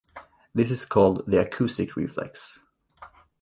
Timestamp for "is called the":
0.71-1.41